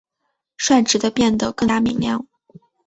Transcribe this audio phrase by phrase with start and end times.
[0.57, 2.25] 率直地变得更加明亮！